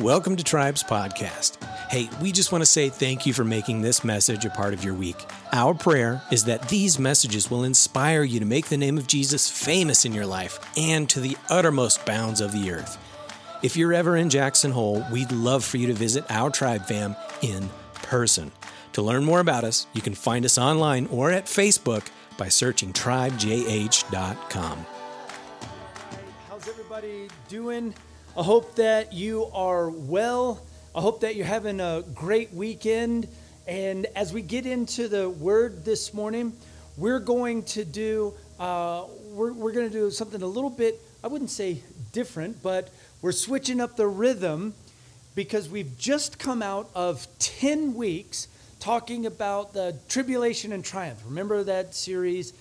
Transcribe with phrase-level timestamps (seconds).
[0.00, 1.56] Welcome to Tribes Podcast.
[1.88, 4.84] Hey, we just want to say thank you for making this message a part of
[4.84, 5.16] your week.
[5.54, 9.48] Our prayer is that these messages will inspire you to make the name of Jesus
[9.48, 12.98] famous in your life and to the uttermost bounds of the earth.
[13.62, 17.16] If you're ever in Jackson Hole, we'd love for you to visit our Tribe fam
[17.40, 18.52] in person.
[18.92, 22.06] To learn more about us, you can find us online or at Facebook
[22.36, 24.86] by searching tribejh.com.
[26.50, 27.94] How's everybody doing?
[28.36, 30.62] I hope that you are well.
[30.94, 33.28] I hope that you're having a great weekend.
[33.66, 36.52] And as we get into the word this morning,
[36.98, 41.28] we're going to do uh, we're, we're going to do something a little bit I
[41.28, 41.80] wouldn't say
[42.12, 42.90] different, but
[43.22, 44.74] we're switching up the rhythm
[45.34, 48.48] because we've just come out of 10 weeks
[48.80, 51.22] talking about the tribulation and triumph.
[51.24, 52.52] Remember that series?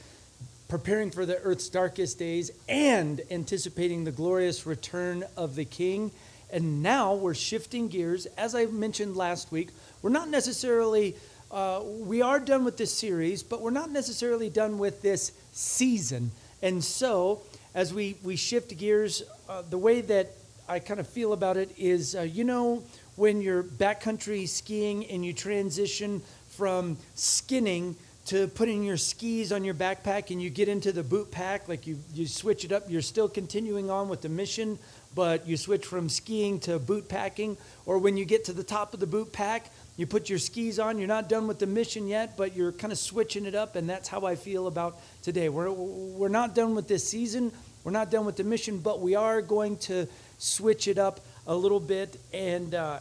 [0.68, 6.12] Preparing for the earth's darkest days and anticipating the glorious return of the king.
[6.52, 8.26] And now we're shifting gears.
[8.38, 9.70] As I mentioned last week,
[10.02, 11.16] we're not necessarily,
[11.52, 16.32] uh, we are done with this series, but we're not necessarily done with this season.
[16.62, 17.42] And so,
[17.74, 20.32] as we, we shift gears, uh, the way that
[20.68, 22.84] I kind of feel about it is uh, you know,
[23.16, 29.76] when you're backcountry skiing and you transition from skinning to putting your skis on your
[29.76, 33.02] backpack and you get into the boot pack, like you, you switch it up, you're
[33.02, 34.80] still continuing on with the mission,
[35.14, 37.56] but you switch from skiing to boot packing.
[37.86, 40.80] Or when you get to the top of the boot pack, you put your skis
[40.80, 43.76] on, you're not done with the mission yet, but you're kind of switching it up,
[43.76, 45.48] and that's how I feel about today.
[45.48, 47.52] We're, we're not done with this season,
[47.84, 50.08] we're not done with the mission, but we are going to
[50.40, 52.20] switch it up a little bit.
[52.34, 53.00] And uh,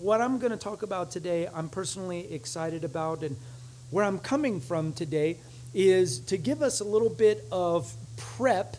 [0.00, 3.36] what I'm going to talk about today, I'm personally excited about, and
[3.90, 5.38] where I'm coming from today
[5.74, 8.76] is to give us a little bit of prep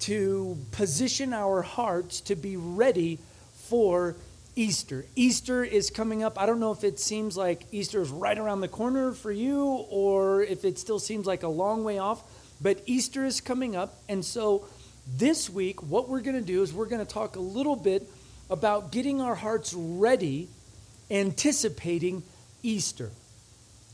[0.00, 3.18] to position our hearts to be ready
[3.68, 4.16] for
[4.56, 5.04] Easter.
[5.16, 6.40] Easter is coming up.
[6.40, 9.64] I don't know if it seems like Easter is right around the corner for you
[9.90, 12.22] or if it still seems like a long way off,
[12.60, 13.98] but Easter is coming up.
[14.08, 14.66] And so
[15.16, 18.08] this week, what we're going to do is we're going to talk a little bit
[18.48, 20.48] about getting our hearts ready,
[21.10, 22.22] anticipating
[22.62, 23.10] Easter.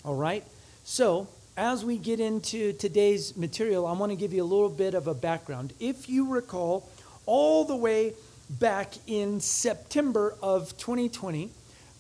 [0.05, 0.45] All right?
[0.93, 4.95] So, as we get into today's material, I want to give you a little bit
[4.95, 5.73] of a background.
[5.79, 6.89] If you recall,
[7.27, 8.15] all the way
[8.51, 11.51] back in September of 2020,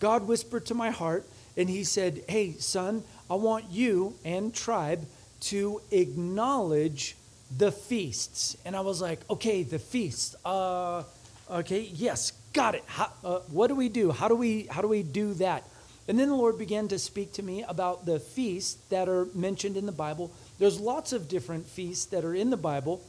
[0.00, 1.24] God whispered to my heart
[1.56, 5.06] and He said, Hey, son, I want you and tribe
[5.42, 7.14] to acknowledge
[7.56, 8.56] the feasts.
[8.64, 10.34] And I was like, Okay, the feasts.
[10.44, 11.04] Uh,
[11.48, 12.82] okay, yes, got it.
[12.86, 14.10] How, uh, what do we do?
[14.10, 15.62] How do we how do we do that?
[16.08, 19.76] And then the Lord began to speak to me about the feasts that are mentioned
[19.76, 20.32] in the Bible.
[20.58, 23.00] There's lots of different feasts that are in the Bible,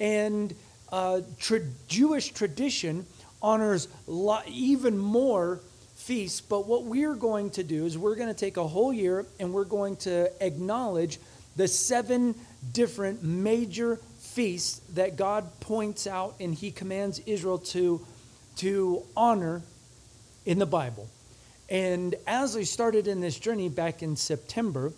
[0.00, 0.54] and
[0.90, 3.06] uh, tra- Jewish tradition
[3.42, 5.60] honors lo- even more
[5.96, 6.40] feasts.
[6.40, 9.52] But what we're going to do is we're going to take a whole year and
[9.52, 11.18] we're going to acknowledge
[11.56, 12.34] the seven
[12.72, 18.04] different major feasts that God points out and He commands Israel to,
[18.56, 19.62] to honor
[20.44, 21.08] in the Bible.
[21.68, 24.92] And as I started in this journey back in September,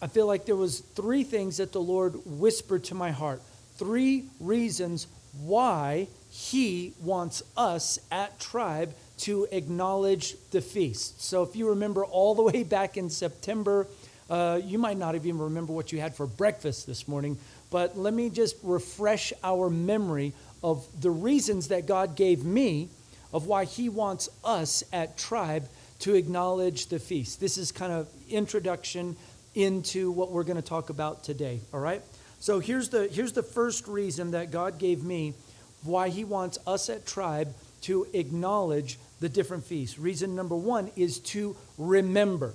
[0.00, 3.42] I feel like there was three things that the Lord whispered to my heart.
[3.76, 5.08] Three reasons
[5.40, 11.20] why he wants us at Tribe to acknowledge the feast.
[11.22, 13.86] So if you remember all the way back in September,
[14.30, 17.38] uh, you might not even remember what you had for breakfast this morning,
[17.70, 20.32] but let me just refresh our memory
[20.62, 22.88] of the reasons that God gave me
[23.32, 25.68] of why he wants us at Tribe
[26.00, 27.40] to acknowledge the feast.
[27.40, 29.16] This is kind of introduction
[29.54, 32.02] into what we're going to talk about today, all right?
[32.40, 35.34] So here's the here's the first reason that God gave me
[35.82, 39.98] why he wants us at tribe to acknowledge the different feasts.
[39.98, 42.54] Reason number 1 is to remember.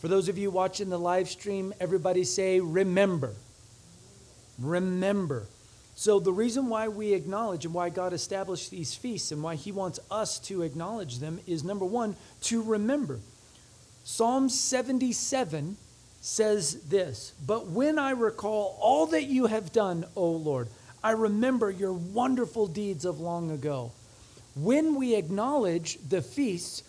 [0.00, 3.34] For those of you watching the live stream, everybody say remember.
[4.58, 5.46] Remember.
[5.98, 9.72] So, the reason why we acknowledge and why God established these feasts and why He
[9.72, 13.18] wants us to acknowledge them is number one, to remember.
[14.04, 15.76] Psalm 77
[16.20, 20.68] says this But when I recall all that you have done, O Lord,
[21.02, 23.90] I remember your wonderful deeds of long ago.
[24.54, 26.84] When we acknowledge the feasts,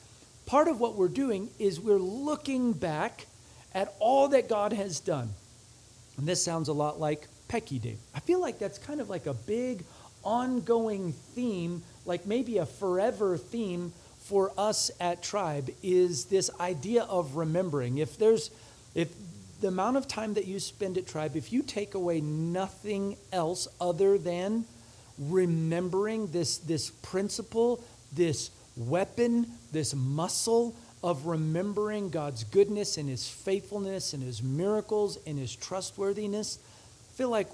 [0.46, 3.26] part of what we're doing is we're looking back
[3.74, 5.32] at all that God has done.
[6.18, 7.98] And this sounds a lot like Pecky Day.
[8.16, 9.84] I feel like that's kind of like a big
[10.24, 17.36] ongoing theme, like maybe a forever theme for us at Tribe is this idea of
[17.36, 17.98] remembering.
[17.98, 18.52] If there's
[18.94, 19.10] if
[19.62, 23.68] the amount of time that you spend at Tribe, if you take away nothing else
[23.82, 24.66] other than
[25.18, 34.14] remembering this this principle, this weapon, this muscle of remembering God's goodness and his faithfulness
[34.14, 36.60] and his miracles and his trustworthiness,
[37.20, 37.50] feel like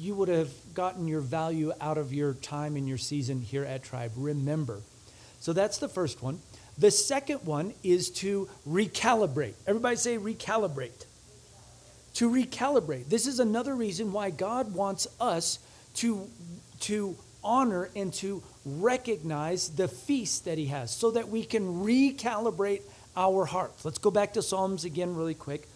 [0.00, 3.84] you would have gotten your value out of your time and your season here at
[3.84, 4.10] Tribe.
[4.16, 4.80] Remember.
[5.38, 6.40] So that's the first one.
[6.76, 9.54] The second one is to recalibrate.
[9.64, 11.06] Everybody say recalibrate.
[12.14, 13.08] To recalibrate.
[13.08, 15.60] This is another reason why God wants us
[15.94, 16.28] to,
[16.80, 22.82] to honor and to recognize the feast that He has so that we can recalibrate
[23.16, 23.84] our hearts.
[23.84, 25.68] Let's go back to Psalms again, really quick.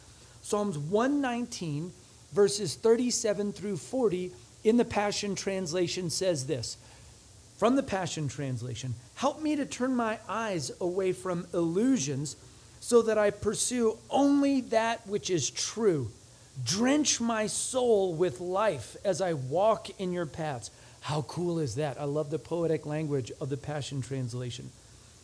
[0.42, 1.92] Psalms 119,
[2.32, 4.32] verses 37 through 40
[4.64, 6.76] in the Passion Translation says this
[7.58, 12.36] from the Passion Translation Help me to turn my eyes away from illusions
[12.80, 16.10] so that I pursue only that which is true.
[16.64, 20.70] Drench my soul with life as I walk in your paths.
[21.00, 22.00] How cool is that?
[22.00, 24.70] I love the poetic language of the Passion Translation.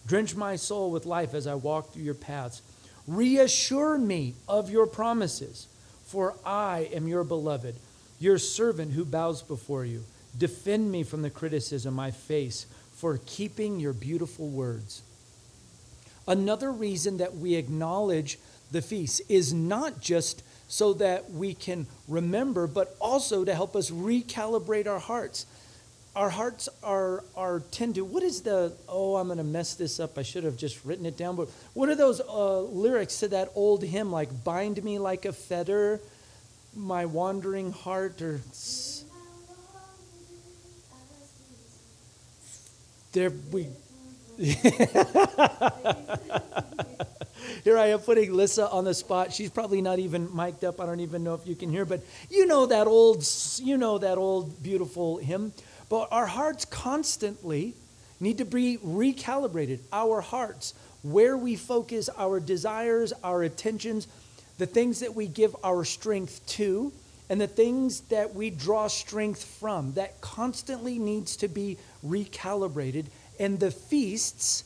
[0.07, 2.63] Drench my soul with life as I walk through your paths.
[3.07, 5.69] Reassure me of your promises,
[6.07, 7.75] for I am your beloved,
[8.19, 10.05] your servant who bows before you.
[10.37, 15.03] Defend me from the criticism I face for keeping your beautiful words.
[16.29, 18.39] Another reason that we acknowledge
[18.71, 23.91] the feast is not just so that we can remember, but also to help us
[23.91, 25.47] recalibrate our hearts.
[26.17, 30.01] Our hearts are, are tend to, what is the, oh, I'm going to mess this
[30.01, 30.17] up.
[30.17, 31.37] I should have just written it down.
[31.37, 35.33] But what are those uh, lyrics to that old hymn, like, bind me like a
[35.35, 36.01] fetter,
[36.75, 38.41] my wandering heart, or
[43.13, 43.69] there we
[47.65, 49.33] Here I am putting Lissa on the spot.
[49.33, 50.81] She's probably not even mic'd up.
[50.81, 53.27] I don't even know if you can hear, but you know that old,
[53.59, 55.53] you know that old beautiful hymn.
[55.89, 57.75] But our hearts constantly
[58.19, 59.81] need to be recalibrated.
[59.93, 64.09] Our hearts, where we focus our desires, our attentions,
[64.59, 66.93] the things that we give our strength to,
[67.29, 73.07] and the things that we draw strength from, that constantly needs to be recalibrated.
[73.39, 74.65] And the feasts,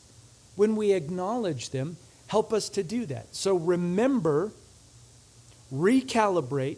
[0.55, 1.97] when we acknowledge them,
[2.27, 3.35] help us to do that.
[3.35, 4.51] So remember,
[5.73, 6.77] recalibrate,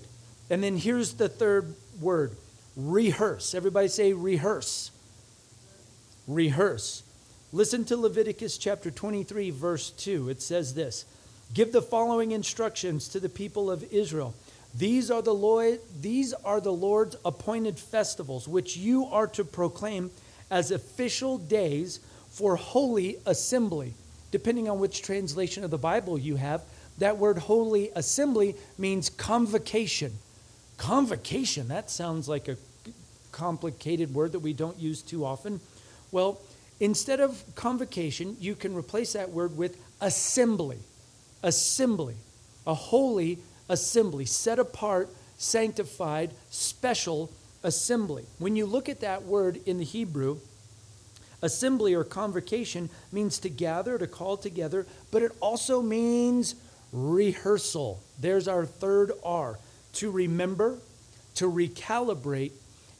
[0.50, 2.36] and then here's the third word
[2.75, 3.53] rehearse.
[3.53, 4.91] Everybody say rehearse.
[6.27, 7.03] Rehearse.
[7.51, 10.29] Listen to Leviticus chapter 23, verse 2.
[10.29, 11.05] It says this
[11.53, 14.33] Give the following instructions to the people of Israel.
[14.75, 20.09] These are the Lord, these are the Lord's appointed festivals, which you are to proclaim
[20.49, 21.99] as official days
[22.29, 23.93] for holy assembly.
[24.31, 26.63] Depending on which translation of the Bible you have,
[26.97, 30.13] that word holy assembly means convocation.
[30.83, 32.57] Convocation, that sounds like a
[33.31, 35.62] complicated word that we don't use too often.
[36.12, 36.41] Well,
[36.81, 40.80] instead of convocation, you can replace that word with assembly.
[41.41, 42.15] Assembly.
[42.68, 43.39] A holy
[43.69, 45.07] assembly, set apart,
[45.38, 47.31] sanctified, special
[47.63, 48.25] assembly.
[48.38, 50.39] When you look at that word in the Hebrew,
[51.41, 56.56] assembly or convocation means to gather, to call together, but it also means
[56.91, 58.03] rehearsal.
[58.19, 59.59] There's our third R
[59.94, 60.80] to remember,
[61.36, 62.51] to recalibrate,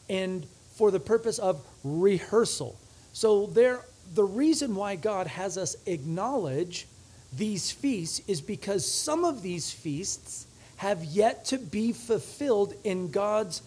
[0.10, 0.46] and
[0.76, 2.78] for the purpose of rehearsal.
[3.14, 3.84] So there
[4.14, 6.88] the reason why God has us acknowledge
[7.32, 10.46] these feasts is because some of these feasts
[10.78, 13.62] have yet to be fulfilled in God's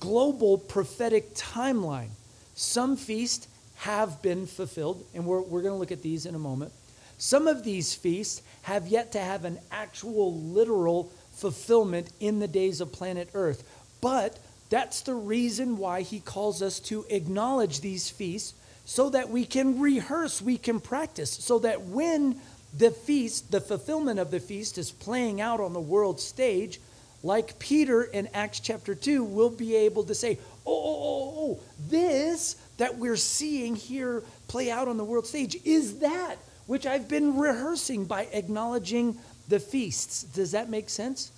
[0.00, 2.08] global prophetic timeline.
[2.54, 3.46] Some feasts
[3.76, 6.72] have been fulfilled, and we're, we're going to look at these in a moment.
[7.16, 11.10] Some of these feasts have yet to have an actual literal
[11.40, 13.64] fulfillment in the days of planet Earth.
[14.00, 18.54] But that's the reason why he calls us to acknowledge these feasts
[18.84, 22.40] so that we can rehearse, we can practice, so that when
[22.76, 26.80] the feast, the fulfillment of the feast is playing out on the world stage,
[27.22, 31.60] like Peter in Acts chapter 2, we'll be able to say, oh, oh, oh, oh,
[31.88, 37.08] this that we're seeing here play out on the world stage is that which I've
[37.08, 39.18] been rehearsing by acknowledging
[39.50, 40.22] the feasts.
[40.22, 41.30] Does that make sense?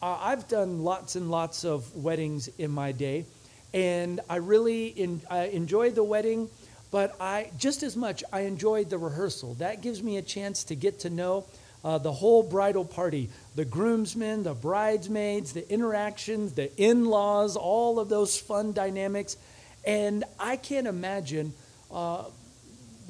[0.00, 3.26] Uh, I've done lots and lots of weddings in my day,
[3.74, 6.48] and I really in, I enjoy the wedding
[6.94, 9.54] but I just as much I enjoyed the rehearsal.
[9.54, 11.44] That gives me a chance to get to know
[11.82, 18.08] uh, the whole bridal party, the groomsmen, the bridesmaids, the interactions, the in-laws, all of
[18.08, 19.36] those fun dynamics,
[19.84, 21.52] and I can't imagine
[21.92, 22.26] uh,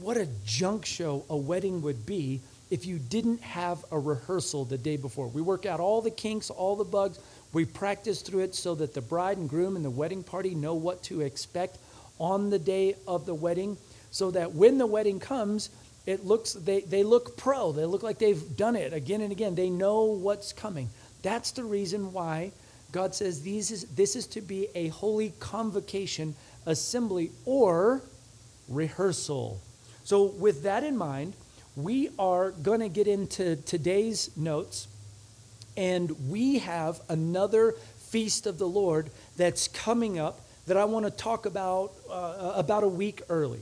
[0.00, 2.40] what a junk show a wedding would be
[2.71, 5.28] if you didn't have a rehearsal the day before.
[5.28, 7.18] We work out all the kinks, all the bugs.
[7.52, 10.75] We practice through it so that the bride and groom and the wedding party know
[10.75, 11.78] what to expect
[12.18, 13.76] on the day of the wedding.
[14.11, 15.71] so that when the wedding comes,
[16.06, 17.73] it looks they, they look pro.
[17.73, 19.54] They look like they've done it again and again.
[19.54, 20.90] They know what's coming.
[21.23, 22.52] That's the reason why
[22.92, 28.02] God says these is, this is to be a holy convocation, assembly, or
[28.68, 29.61] rehearsal.
[30.04, 31.33] So, with that in mind,
[31.76, 34.86] we are going to get into today's notes,
[35.76, 41.10] and we have another feast of the Lord that's coming up that I want to
[41.10, 43.60] talk about uh, about a week early.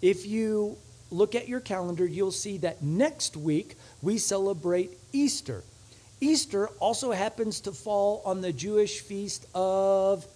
[0.00, 0.78] If you
[1.10, 5.64] look at your calendar, you'll see that next week we celebrate Easter.
[6.20, 10.26] Easter also happens to fall on the Jewish feast of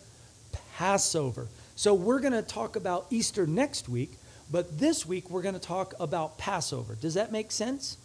[0.76, 1.46] Passover.
[1.76, 4.12] So we're going to talk about Easter next week,
[4.52, 6.94] but this week we're going to talk about Passover.
[6.94, 7.96] Does that make sense?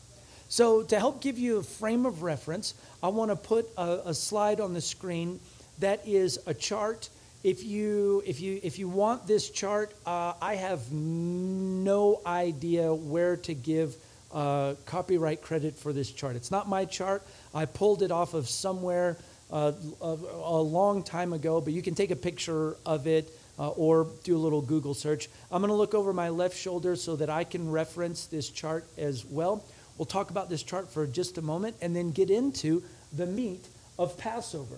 [0.49, 2.73] So, to help give you a frame of reference,
[3.03, 5.41] I want to put a, a slide on the screen
[5.79, 7.09] that is a chart
[7.43, 13.37] if you if you if you want this chart uh, i have no idea where
[13.37, 13.95] to give
[14.33, 17.23] uh, copyright credit for this chart it's not my chart
[17.53, 19.17] i pulled it off of somewhere
[19.51, 23.69] uh, a, a, long time ago but you can take a picture of it uh,
[23.69, 27.15] or do a little google search i'm going to look over my left shoulder so
[27.15, 29.63] that i can reference this chart as well
[29.97, 32.83] we'll talk about this chart for just a moment and then get into
[33.13, 33.65] the meat
[33.97, 34.77] of passover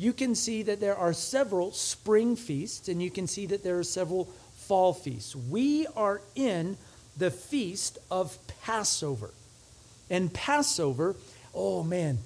[0.00, 3.78] you can see that there are several spring feasts and you can see that there
[3.78, 4.30] are several
[4.70, 5.36] fall feasts.
[5.36, 6.78] We are in
[7.18, 9.30] the feast of Passover.
[10.08, 11.16] And Passover,
[11.52, 12.18] oh man,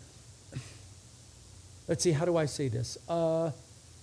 [1.89, 2.97] let's see, how do I say this?
[3.09, 3.51] Uh,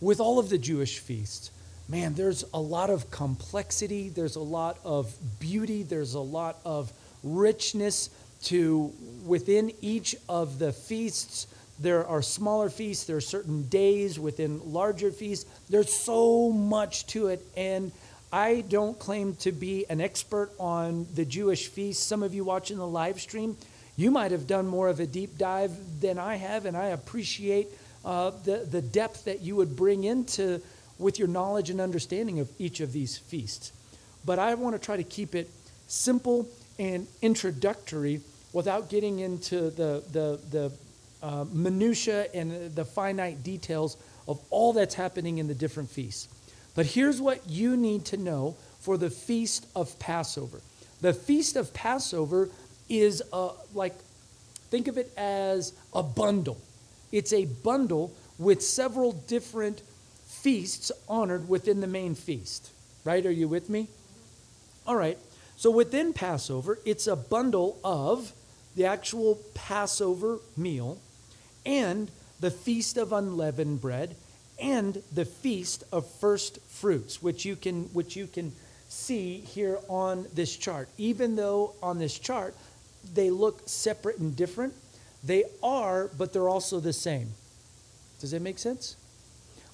[0.01, 1.50] with all of the Jewish feasts,
[1.91, 6.91] man, there's a lot of complexity, there's a lot of beauty, there's a lot of
[7.21, 8.10] richness
[8.43, 8.91] to
[9.25, 11.45] within each of the feasts
[11.81, 15.50] there are smaller feasts, there are certain days within larger feasts.
[15.67, 17.43] There's so much to it.
[17.57, 17.91] And
[18.31, 22.03] I don't claim to be an expert on the Jewish feasts.
[22.03, 23.57] Some of you watching the live stream,
[23.98, 27.67] you might have done more of a deep dive than I have, and I appreciate
[28.05, 30.62] uh, the, the depth that you would bring into
[31.01, 33.72] with your knowledge and understanding of each of these feasts.
[34.24, 35.50] But I want to try to keep it
[35.88, 36.48] simple
[36.79, 38.22] and introductory
[38.53, 40.72] without getting into the, the, the
[41.24, 46.27] uh, minutia and the finite details of all that's happening in the different feasts.
[46.75, 50.62] But here's what you need to know for the feast of Passover.
[51.01, 52.50] The feast of Passover
[52.89, 53.96] is a, like
[54.70, 56.58] think of it as a bundle.
[57.12, 59.81] It's a bundle with several different
[60.41, 62.71] feasts honored within the main feast.
[63.03, 63.25] Right?
[63.25, 63.88] Are you with me?
[64.86, 65.17] All right.
[65.55, 68.33] So within Passover, it's a bundle of
[68.75, 71.00] the actual Passover meal
[71.65, 74.15] and the feast of unleavened bread
[74.60, 78.51] and the feast of first fruits which you can which you can
[78.89, 82.55] see here on this chart even though on this chart
[83.13, 84.74] they look separate and different
[85.24, 87.29] they are but they're also the same
[88.19, 88.95] does that make sense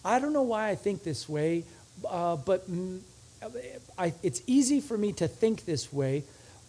[0.08, 1.64] i don't know why i think this way
[2.08, 2.66] uh, but
[3.98, 6.24] I, it's easy for me to think this way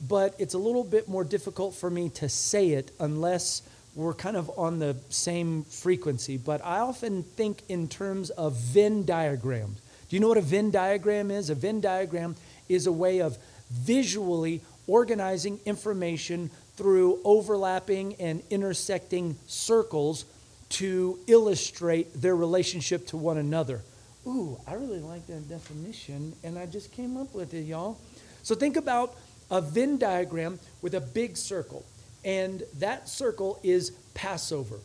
[0.06, 3.62] but it's a little bit more difficult for me to say it unless
[3.98, 9.04] we're kind of on the same frequency, but I often think in terms of Venn
[9.04, 9.80] diagrams.
[10.08, 11.50] Do you know what a Venn diagram is?
[11.50, 12.36] A Venn diagram
[12.68, 13.36] is a way of
[13.72, 20.24] visually organizing information through overlapping and intersecting circles
[20.70, 23.82] to illustrate their relationship to one another.
[24.26, 27.98] Ooh, I really like that definition, and I just came up with it, y'all.
[28.42, 29.14] So think about
[29.50, 31.84] a Venn diagram with a big circle
[32.24, 34.78] and that circle is Passover.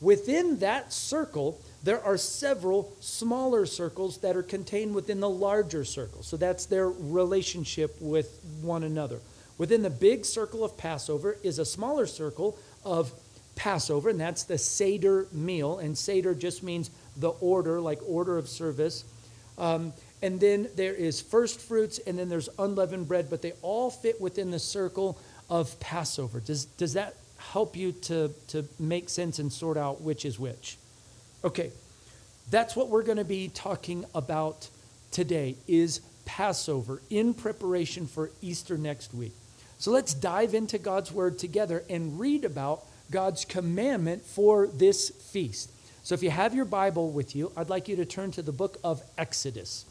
[0.00, 6.22] Within that circle, there are several smaller circles that are contained within the larger circle.
[6.22, 9.20] So that's their relationship with one another.
[9.58, 13.12] Within the big circle of Passover is a smaller circle of
[13.60, 15.80] Passover, and that's the Seder meal.
[15.80, 19.04] And Seder just means the order, like order of service.
[19.58, 23.90] Um, and then there is first fruits, and then there's unleavened bread, but they all
[23.90, 25.18] fit within the circle
[25.50, 26.40] of Passover.
[26.40, 30.78] Does, does that help you to, to make sense and sort out which is which?
[31.44, 31.70] Okay,
[32.50, 34.70] that's what we're going to be talking about
[35.10, 39.34] today is Passover in preparation for Easter next week.
[39.78, 45.70] So let's dive into God's word together and read about God's commandment for this feast.
[46.02, 48.52] So if you have your Bible with you, I'd like you to turn to the
[48.52, 49.84] book of Exodus.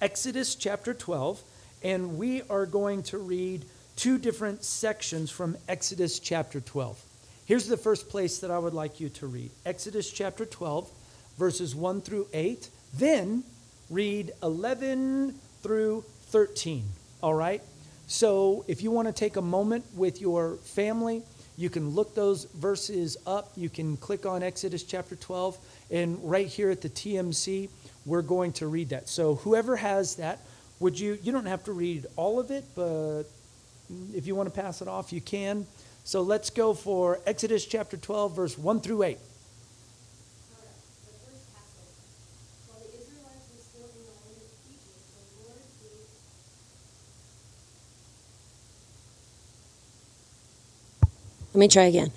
[0.00, 1.42] Exodus chapter 12,
[1.82, 3.64] and we are going to read
[3.96, 7.02] two different sections from Exodus chapter 12.
[7.46, 10.90] Here's the first place that I would like you to read Exodus chapter 12,
[11.38, 12.68] verses 1 through 8.
[12.94, 13.44] Then
[13.88, 16.84] read 11 through 13.
[17.22, 17.62] All right?
[18.06, 21.22] So if you want to take a moment with your family,
[21.56, 23.52] you can look those verses up.
[23.56, 25.56] You can click on Exodus chapter 12.
[25.90, 27.70] And right here at the TMC,
[28.04, 29.08] we're going to read that.
[29.08, 30.40] So whoever has that,
[30.80, 33.24] would you, you don't have to read all of it, but
[34.14, 35.66] if you want to pass it off, you can.
[36.04, 39.18] So let's go for Exodus chapter 12, verse 1 through 8.
[51.56, 52.12] Let me try again.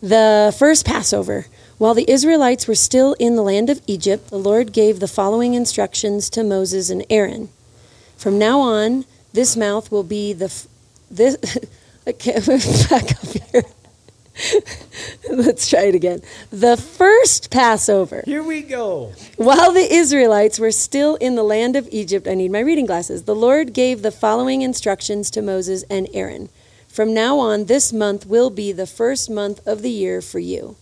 [0.00, 1.46] The first Passover.
[1.76, 5.54] While the Israelites were still in the land of Egypt, the Lord gave the following
[5.54, 7.48] instructions to Moses and Aaron.
[8.16, 10.68] From now on, this mouth will be the f-
[11.10, 11.36] this.
[12.06, 12.34] okay,
[12.88, 13.64] back up here.
[15.32, 16.22] Let's try it again.
[16.52, 18.22] The first Passover.
[18.24, 19.14] Here we go.
[19.34, 23.24] While the Israelites were still in the land of Egypt, I need my reading glasses.
[23.24, 26.50] The Lord gave the following instructions to Moses and Aaron.
[26.88, 30.76] From now on, this month will be the first month of the year for you.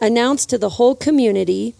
[0.00, 1.74] Announce to the whole community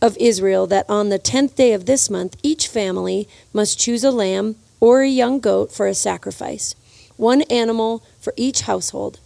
[0.00, 4.10] of Israel that on the tenth day of this month, each family must choose a
[4.10, 6.74] lamb or a young goat for a sacrifice,
[7.16, 9.18] one animal for each household.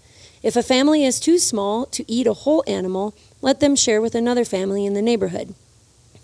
[0.43, 4.15] If a family is too small to eat a whole animal, let them share with
[4.15, 5.55] another family in the neighborhood.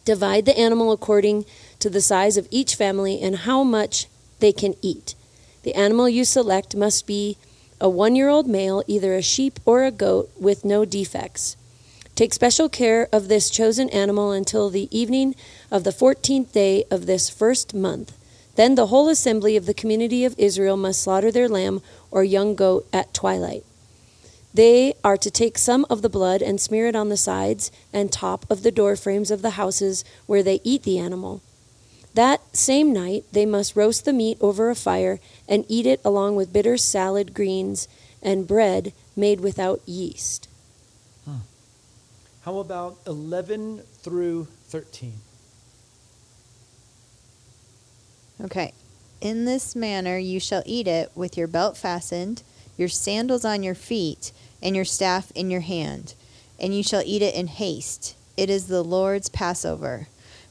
[0.05, 1.45] Divide the animal according
[1.79, 4.09] to the size of each family and how much
[4.41, 5.15] they can eat.
[5.63, 7.37] The animal you select must be
[7.81, 11.57] a one year old male, either a sheep or a goat, with no defects.
[12.15, 15.35] Take special care of this chosen animal until the evening
[15.71, 18.17] of the fourteenth day of this first month.
[18.57, 22.55] Then the whole assembly of the community of Israel must slaughter their lamb or young
[22.55, 23.65] goat at twilight.
[24.53, 28.13] They are to take some of the blood and smear it on the sides and
[28.13, 31.41] top of the door frames of the houses where they eat the animal.
[32.15, 36.37] That same night they must roast the meat over a fire and eat it along
[36.37, 37.89] with bitter salad greens
[38.23, 40.49] and bread made without yeast.
[42.43, 45.13] How about 11 through 13?
[48.43, 48.73] Okay.
[49.21, 52.43] In this manner you shall eat it with your belt fastened,
[52.79, 54.33] your sandals on your feet,
[54.63, 56.15] and your staff in your hand.
[56.59, 58.17] And you shall eat it in haste.
[58.39, 60.09] It is the Lord's Passover.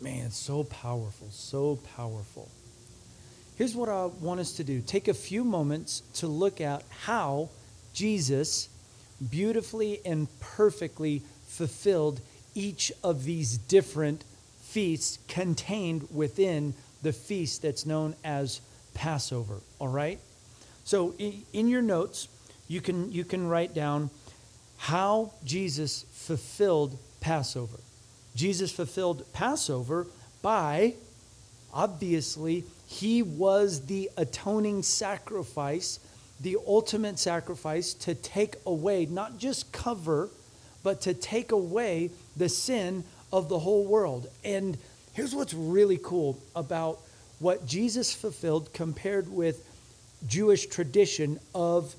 [0.00, 2.48] Man, it's so powerful, so powerful.
[3.56, 7.50] Here's what I want us to do take a few moments to look at how
[7.92, 8.70] Jesus
[9.28, 12.20] beautifully and perfectly fulfilled
[12.54, 14.24] each of these different
[14.62, 18.62] feasts contained within the feast that's known as
[18.94, 19.60] Passover.
[19.78, 20.18] All right?
[20.84, 22.28] So in your notes,
[22.68, 24.10] you can, you can write down
[24.78, 27.76] how Jesus fulfilled Passover.
[28.34, 30.06] Jesus fulfilled Passover
[30.42, 30.94] by,
[31.72, 36.00] obviously, he was the atoning sacrifice,
[36.40, 40.28] the ultimate sacrifice to take away, not just cover,
[40.82, 44.28] but to take away the sin of the whole world.
[44.44, 44.78] And
[45.12, 46.98] here's what's really cool about
[47.38, 49.66] what Jesus fulfilled compared with
[50.26, 51.94] Jewish tradition of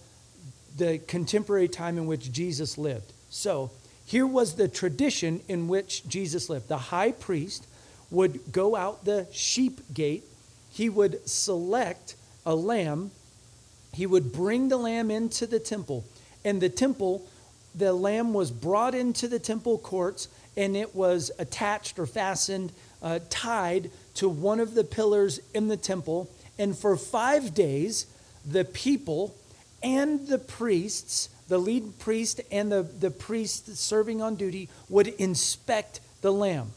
[0.78, 3.12] the contemporary time in which Jesus lived.
[3.30, 3.72] So,
[4.12, 6.67] here was the tradition in which Jesus lived.
[6.67, 7.65] The high priest
[8.10, 10.26] would go out the sheep gate,
[10.69, 13.12] he would select a lamb,
[13.93, 16.04] he would bring the lamb into the temple,
[16.43, 17.26] and the temple,
[17.74, 23.19] the lamb was brought into the temple courts and it was attached or fastened, uh,
[23.30, 26.30] tied to one of the pillars in the temple.
[26.60, 28.08] And for five days,
[28.45, 29.34] the people
[29.82, 36.00] and the priests, the lead priest and the, the priest serving on duty, would inspect
[36.22, 36.72] the lamb.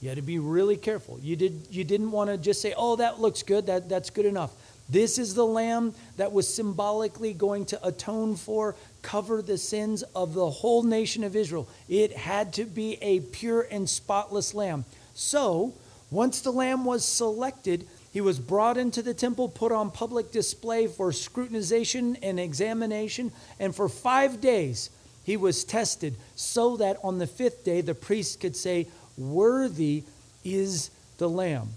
[0.00, 1.20] You had to be really careful.
[1.22, 4.26] You, did, you didn't want to just say, oh, that looks good, that, that's good
[4.26, 4.50] enough.
[4.88, 10.34] This is the lamb that was symbolically going to atone for, cover the sins of
[10.34, 11.68] the whole nation of Israel.
[11.88, 14.84] It had to be a pure and spotless lamb.
[15.14, 15.74] So,
[16.10, 20.86] once the lamb was selected, he was brought into the temple, put on public display
[20.86, 24.90] for scrutinization and examination, and for five days
[25.24, 30.04] he was tested so that on the fifth day the priest could say, Worthy
[30.44, 31.70] is the lamb.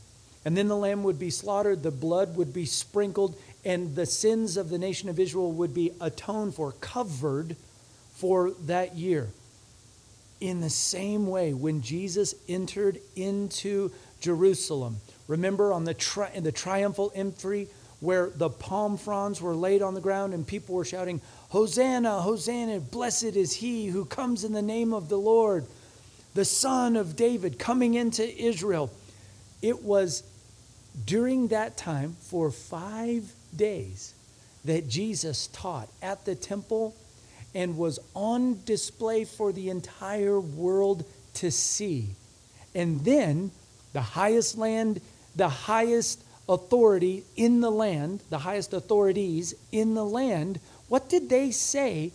[0.44, 4.58] And then the lamb would be slaughtered, the blood would be sprinkled, and the sins
[4.58, 7.56] of the nation of Israel would be atoned for, covered
[8.14, 9.30] for that year.
[10.42, 17.12] In the same way, when Jesus entered into Jerusalem, remember on the, tri- the triumphal
[17.16, 17.68] entry
[18.00, 22.80] where the palm fronds were laid on the ground and people were shouting, Hosanna, Hosanna,
[22.80, 25.66] blessed is he who comes in the name of the Lord,
[26.34, 28.92] the Son of David coming into Israel.
[29.62, 30.24] It was
[31.06, 34.14] during that time for five days
[34.66, 36.96] that Jesus taught at the temple
[37.54, 42.10] and was on display for the entire world to see.
[42.74, 43.52] And then
[43.94, 45.00] the highest land,
[45.36, 51.52] the highest authority in the land, the highest authorities in the land, what did they
[51.52, 52.12] say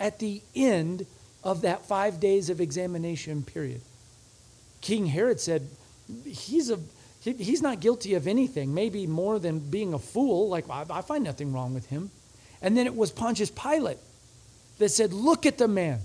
[0.00, 1.06] at the end
[1.44, 3.80] of that five days of examination period?
[4.80, 5.68] King Herod said,
[6.24, 6.78] He's a
[7.20, 10.48] he's not guilty of anything, maybe more than being a fool.
[10.48, 12.10] Like, I find nothing wrong with him.
[12.62, 13.98] And then it was Pontius Pilate
[14.78, 16.00] that said, Look at the man.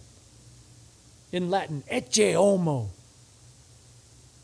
[1.31, 2.89] In Latin, ecce homo.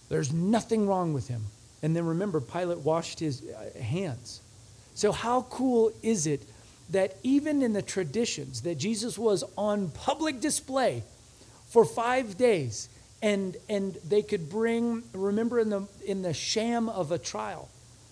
[0.10, 1.46] There's nothing wrong with him.
[1.82, 4.42] And then remember, Pilate washed his uh, hands.
[4.96, 6.44] So, how cool is it
[6.90, 11.04] that even in the traditions that Jesus was on public display
[11.70, 12.90] for five days,
[13.22, 17.70] and and they could bring remember in the in the sham of a trial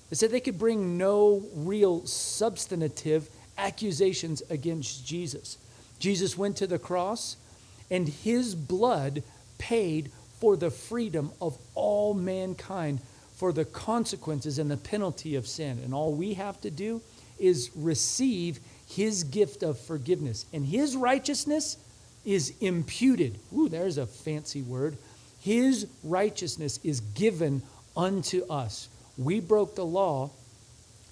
[0.09, 5.57] they said they could bring no real substantive accusations against jesus
[5.99, 7.37] jesus went to the cross
[7.89, 9.23] and his blood
[9.57, 12.99] paid for the freedom of all mankind
[13.37, 17.01] for the consequences and the penalty of sin and all we have to do
[17.39, 21.77] is receive his gift of forgiveness and his righteousness
[22.27, 23.39] is imputed.
[23.55, 24.97] Ooh, there's a fancy word.
[25.39, 27.61] His righteousness is given
[27.95, 28.89] unto us.
[29.17, 30.31] We broke the law,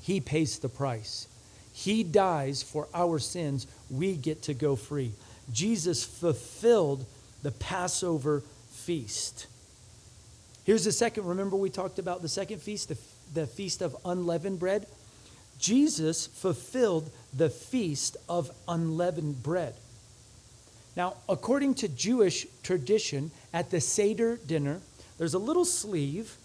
[0.02, 1.28] He pays the price.
[1.74, 5.14] He dies for our sins, we get to go free.
[5.52, 7.06] Jesus fulfilled
[7.44, 9.48] the Passover feast.
[10.66, 11.26] Here's the second.
[11.26, 12.98] Remember, we talked about the second feast, the,
[13.34, 14.88] the feast of unleavened bread?
[15.60, 19.76] Jesus fulfilled the feast of unleavened bread.
[20.98, 24.82] Now, according to Jewish tradition, at the Seder dinner,
[25.18, 26.36] there's a little sleeve,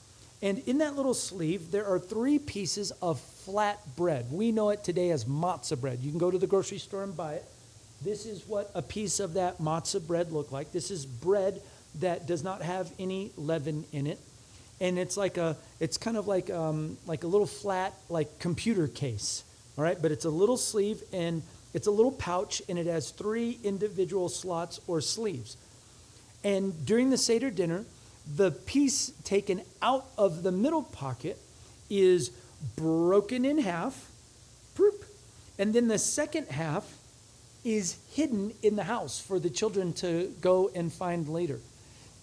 [0.42, 4.30] and in that little sleeve, there are three pieces of flat bread.
[4.30, 6.00] We know it today as matzah bread.
[6.02, 7.44] You can go to the grocery store and buy it.
[8.02, 10.72] This is what a piece of that matzah bread looked like.
[10.72, 11.62] This is bread
[11.96, 14.18] that does not have any leaven in it,
[14.81, 18.88] and it's like a, it's kind of like um, like a little flat like computer
[18.88, 19.44] case.
[19.76, 23.11] All right, but it's a little sleeve and it's a little pouch and it has
[23.11, 25.57] three individual slots or sleeves.
[26.42, 27.85] And during the Seder dinner,
[28.37, 31.38] the piece taken out of the middle pocket
[31.88, 32.31] is
[32.76, 34.11] broken in half.
[35.59, 36.96] And then the second half
[37.64, 41.61] is hidden in the house for the children to go and find later.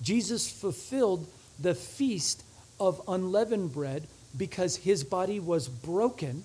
[0.02, 1.28] Jesus fulfilled
[1.60, 2.44] the feast
[2.80, 4.08] of unleavened bread
[4.38, 6.44] because his body was broken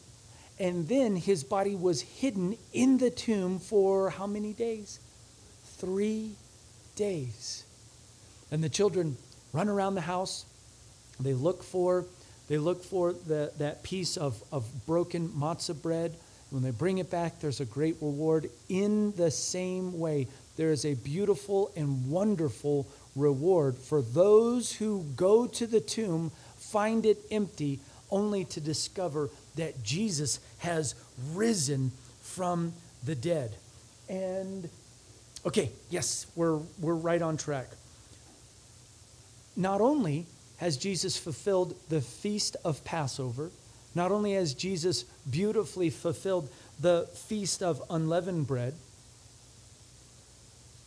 [0.59, 5.01] and then his body was hidden in the tomb for how many days?
[5.79, 6.37] Three
[6.95, 7.65] days.
[8.51, 9.17] And the children
[9.53, 10.45] run around the house.
[11.19, 12.07] They look for,
[12.49, 16.15] they look for the, that piece of, of broken matzah bread.
[16.51, 18.51] When they bring it back, there's a great reward.
[18.69, 25.47] In the same way, there is a beautiful and wonderful reward for those who go
[25.47, 30.95] to the tomb, find it empty, only to discover that Jesus has
[31.33, 32.73] risen from
[33.05, 33.55] the dead.
[34.09, 34.69] And
[35.47, 37.69] okay, yes, we're, we're right on track.
[39.57, 40.27] Not only
[40.59, 43.51] has Jesus fulfilled the feast of Passover,
[43.95, 46.49] not only has Jesus beautifully fulfilled
[46.81, 48.75] the feast of unleavened bread.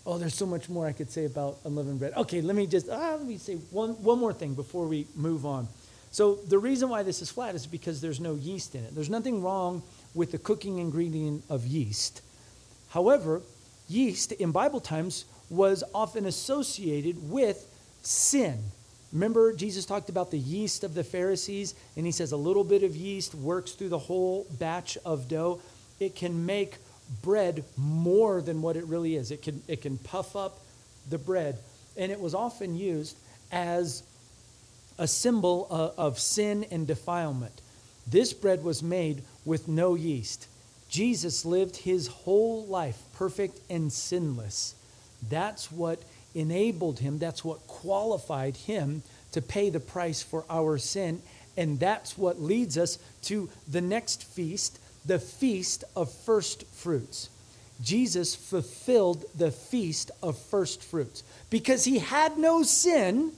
[0.05, 2.13] Oh, there's so much more I could say about unleavened bread.
[2.15, 5.45] Okay, let me just ah, let me say one, one more thing before we move
[5.45, 5.67] on.
[6.11, 8.95] So the reason why this is flat is because there's no yeast in it.
[8.95, 12.21] There's nothing wrong with the cooking ingredient of yeast.
[12.89, 13.41] However,
[13.89, 17.67] yeast in Bible times was often associated with
[18.01, 18.59] sin.
[19.11, 22.83] Remember, Jesus talked about the yeast of the Pharisees, and he says a little bit
[22.83, 25.61] of yeast works through the whole batch of dough.
[25.99, 26.77] It can make
[27.21, 30.59] bread more than what it really is, it can, it can puff up
[31.09, 31.57] the bread.
[31.97, 33.17] And it was often used
[33.51, 34.03] as
[34.97, 37.61] a symbol of sin and defilement.
[38.07, 40.47] This bread was made with no yeast.
[40.89, 44.75] Jesus lived his whole life perfect and sinless.
[45.29, 46.01] That's what
[46.33, 51.21] enabled him, that's what qualified him to pay the price for our sin.
[51.57, 57.29] And that's what leads us to the next feast the feast of first fruits.
[57.81, 61.23] Jesus fulfilled the feast of first fruits.
[61.49, 63.31] Because he had no sin,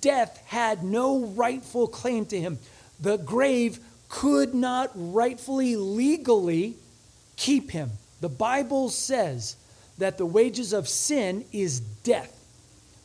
[0.00, 2.58] death had no rightful claim to him.
[3.00, 6.76] The grave could not rightfully, legally
[7.36, 7.90] keep him.
[8.20, 9.56] The Bible says
[9.98, 12.30] that the wages of sin is death.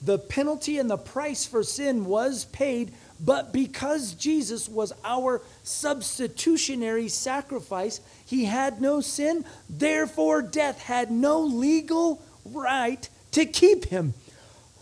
[0.02, 7.10] The penalty and the price for sin was paid, but because Jesus was our substitutionary
[7.10, 14.14] sacrifice, he had no sin, therefore, death had no legal right to keep him.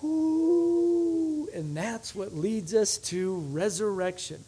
[0.04, 4.44] Ooh, and that's what leads us to resurrection.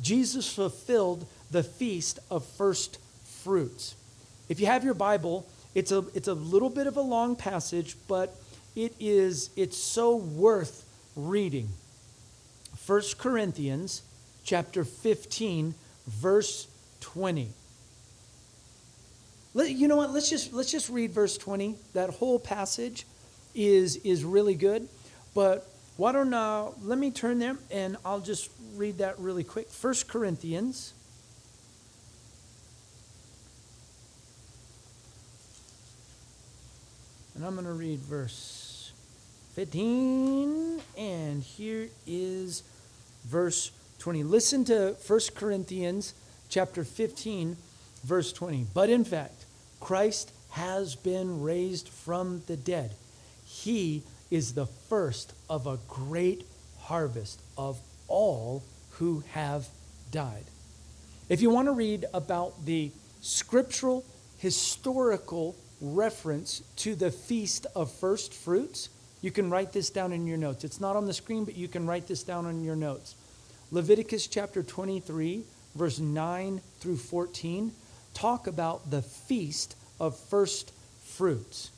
[0.00, 2.98] Jesus fulfilled the feast of first
[3.42, 3.94] fruits.
[4.48, 7.96] If you have your Bible, it's a, it's a little bit of a long passage,
[8.06, 8.36] but
[8.76, 10.84] it is it's so worth
[11.16, 11.68] reading.
[12.86, 14.02] 1 Corinthians
[14.44, 15.74] chapter 15
[16.06, 16.68] verse
[17.00, 17.50] 20.
[19.54, 20.12] Let, you know what?
[20.12, 21.76] Let's just let's just read verse 20.
[21.94, 23.06] That whole passage
[23.54, 24.88] is is really good.
[25.34, 29.68] But why don't uh, let me turn there and I'll just read that really quick.
[29.80, 30.92] 1 Corinthians
[37.36, 38.92] And I'm going to read verse
[39.54, 40.80] 15.
[40.96, 42.62] And here is
[43.26, 44.22] verse 20.
[44.22, 46.14] Listen to 1 Corinthians
[46.48, 47.56] chapter 15,
[48.04, 48.66] verse 20.
[48.72, 49.44] But in fact,
[49.80, 52.94] Christ has been raised from the dead.
[53.44, 56.44] He is the first of a great
[56.80, 58.62] harvest of all
[58.92, 59.68] who have
[60.10, 60.44] died.
[61.28, 64.04] If you want to read about the scriptural,
[64.38, 68.88] historical reference to the feast of first fruits,
[69.26, 70.62] you can write this down in your notes.
[70.62, 73.16] It's not on the screen, but you can write this down in your notes.
[73.72, 75.42] Leviticus chapter 23,
[75.74, 77.72] verse 9 through 14,
[78.14, 81.72] talk about the feast of first fruits.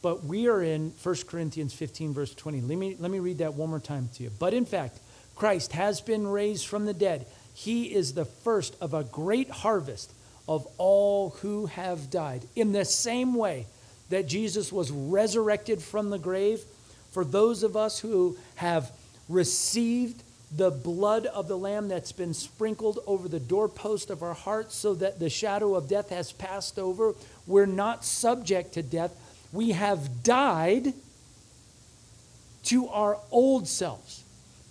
[0.00, 2.62] But we are in 1 Corinthians 15, verse 20.
[2.62, 4.30] Let me, let me read that one more time to you.
[4.38, 4.98] But in fact,
[5.34, 7.26] Christ has been raised from the dead.
[7.52, 10.10] He is the first of a great harvest
[10.48, 12.46] of all who have died.
[12.56, 13.66] In the same way
[14.10, 16.60] that Jesus was resurrected from the grave,
[17.10, 18.90] for those of us who have
[19.28, 20.22] received
[20.54, 24.94] the blood of the Lamb that's been sprinkled over the doorpost of our hearts so
[24.94, 27.14] that the shadow of death has passed over,
[27.46, 29.12] we're not subject to death.
[29.52, 30.92] We have died
[32.64, 34.22] to our old selves.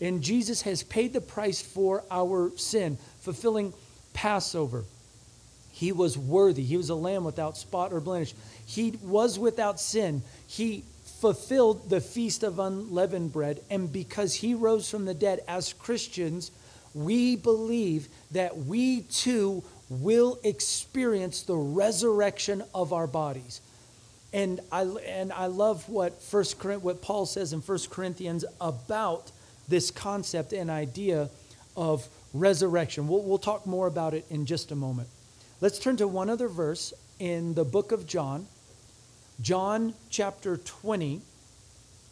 [0.01, 3.73] And Jesus has paid the price for our sin, fulfilling
[4.13, 4.83] Passover.
[5.75, 6.63] He was worthy.
[6.63, 8.33] He was a lamb without spot or blemish.
[8.65, 10.21] He was without sin.
[10.47, 10.85] He
[11.19, 13.59] fulfilled the feast of unleavened bread.
[13.69, 16.49] And because he rose from the dead, as Christians,
[16.93, 23.59] we believe that we too will experience the resurrection of our bodies.
[24.31, 29.29] And I, and I love what, First, what Paul says in 1 Corinthians about
[29.67, 31.29] this concept and idea
[31.75, 33.09] of resurrection.
[33.09, 35.09] We'll, we'll talk more about it in just a moment.
[35.65, 38.45] Let's turn to one other verse in the book of John.
[39.41, 41.21] John chapter 20.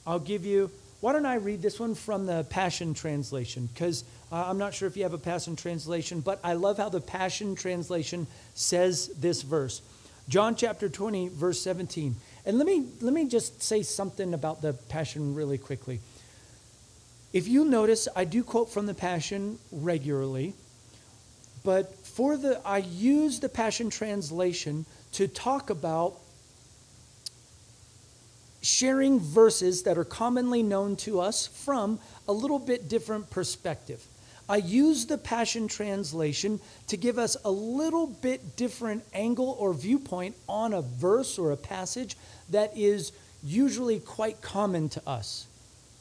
[0.08, 3.70] I'll give you, why don't I read this one from the Passion Translation?
[3.72, 6.90] Because uh, I'm not sure if you have a Passion Translation, but I love how
[6.90, 9.84] the Passion Translation says this verse.
[10.28, 12.16] John chapter 20, verse 17.
[12.48, 16.00] And let me, let me just say something about the Passion really quickly.
[17.34, 20.56] If you notice, I do quote from the Passion regularly,
[21.64, 26.14] but for the I use the Passion Translation to talk about
[28.62, 34.06] sharing verses that are commonly known to us from a little bit different perspective.
[34.48, 40.36] I use the Passion Translation to give us a little bit different angle or viewpoint
[40.48, 42.16] on a verse or a passage
[42.50, 43.12] that is
[43.44, 45.48] usually quite common to us.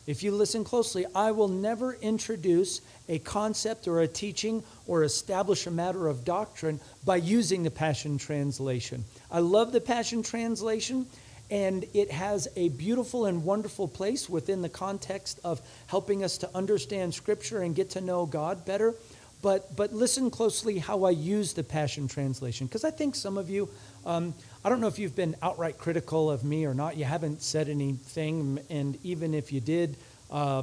[0.04, 5.66] If you listen closely, I will never introduce a concept or a teaching or establish
[5.66, 9.04] a matter of doctrine by using the Passion Translation.
[9.30, 11.06] I love the Passion Translation,
[11.50, 16.50] and it has a beautiful and wonderful place within the context of helping us to
[16.52, 18.94] understand Scripture and get to know God better.
[19.40, 23.50] But, but listen closely how I use the Passion Translation, because I think some of
[23.50, 23.68] you,
[24.06, 26.96] um, I don't know if you've been outright critical of me or not.
[26.96, 29.96] You haven't said anything, and even if you did,
[30.30, 30.62] uh,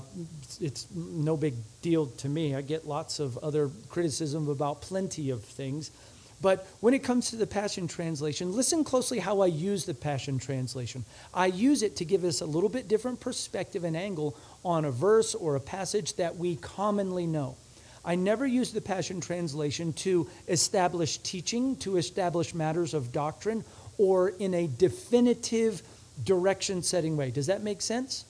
[0.62, 2.56] it's no big deal to me.
[2.56, 5.92] I get lots of other criticism about plenty of things.
[6.42, 10.40] But when it comes to the Passion Translation, listen closely how I use the Passion
[10.40, 11.04] Translation.
[11.34, 14.92] I use it to give us a little bit different perspective and angle on a
[14.92, 17.58] verse or a passage that we commonly know.
[18.06, 23.66] I never use the Passion Translation to establish teaching, to establish matters of doctrine,
[24.00, 25.84] or in a definitive
[26.24, 27.30] direction setting way.
[27.30, 28.26] Does that make sense?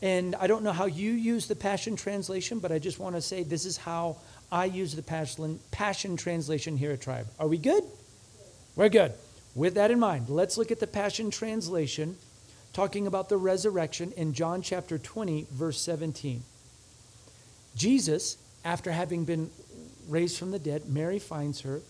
[0.00, 3.22] And I don't know how you use the Passion Translation, but I just want to
[3.22, 4.16] say this is how
[4.50, 7.26] I use the Passion, Passion Translation here at Tribe.
[7.38, 7.84] Are we good?
[8.74, 9.12] We're good.
[9.54, 12.16] With that in mind, let's look at the Passion Translation
[12.72, 16.42] talking about the resurrection in John chapter 20, verse 17.
[17.76, 19.50] Jesus, after having been
[20.08, 21.80] raised from the dead, Mary finds her,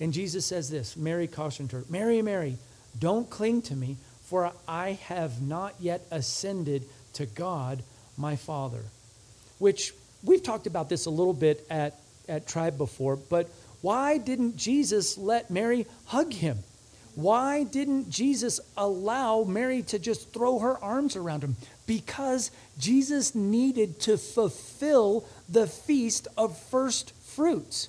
[0.00, 2.56] and Jesus says this Mary cautioned her, Mary, Mary,
[2.98, 7.82] don't cling to me, for I have not yet ascended to God
[8.16, 8.82] my Father.
[9.58, 11.98] Which we've talked about this a little bit at,
[12.28, 13.48] at Tribe before, but
[13.80, 16.58] why didn't Jesus let Mary hug him?
[17.14, 21.56] Why didn't Jesus allow Mary to just throw her arms around him?
[21.86, 27.88] Because Jesus needed to fulfill the feast of first fruits.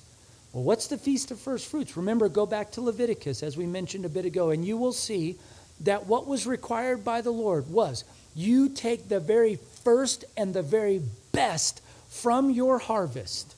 [0.52, 1.96] Well, what's the feast of first fruits?
[1.96, 5.38] Remember, go back to Leviticus, as we mentioned a bit ago, and you will see
[5.80, 10.62] that what was required by the Lord was you take the very first and the
[10.62, 13.54] very best from your harvest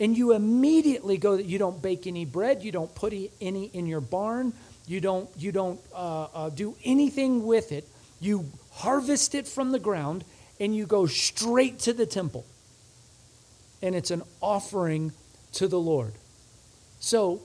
[0.00, 3.86] and you immediately go that you don't bake any bread you don't put any in
[3.86, 4.52] your barn
[4.86, 7.86] you don't you don't uh, uh, do anything with it
[8.20, 10.24] you harvest it from the ground
[10.58, 12.44] and you go straight to the temple
[13.82, 15.12] and it's an offering
[15.54, 16.12] to the lord
[17.00, 17.40] so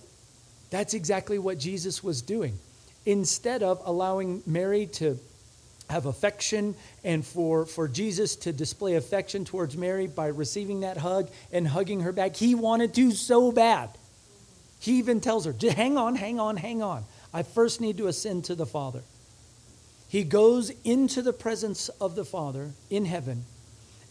[0.69, 2.58] that's exactly what jesus was doing
[3.06, 5.17] instead of allowing mary to
[5.89, 11.30] have affection and for, for Jesus to display affection towards Mary by receiving that hug
[11.52, 12.36] and hugging her back.
[12.36, 13.89] He wanted to so bad.
[14.80, 17.06] He even tells her, hang on, hang on, hang on.
[17.34, 19.02] I first need to ascend to the Father.
[20.08, 23.45] He goes into the presence of the Father in heaven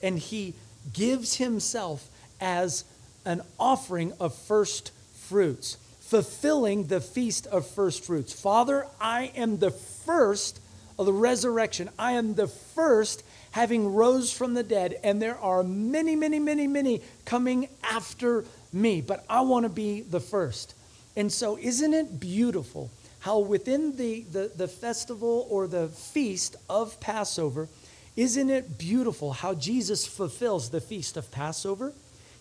[0.03, 0.55] and he
[0.93, 2.09] gives himself
[2.41, 2.85] as
[3.29, 8.33] an offering of first fruits, fulfilling the feast of first fruits.
[8.33, 10.61] Father, I am the first
[10.99, 11.91] of the resurrection.
[11.99, 16.67] I am the first having rose from the dead, and there are many, many, many,
[16.67, 20.75] many coming after me, but I want to be the first.
[21.15, 26.99] And so, isn't it beautiful how within the, the, the festival or the feast of
[27.01, 27.69] Passover,
[28.17, 31.93] isn't it beautiful how Jesus fulfills the feast of Passover?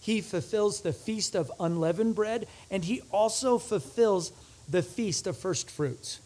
[0.08, 4.32] He fulfills the feast of unleavened bread, and he also fulfills
[4.70, 6.22] the feast of first fruits.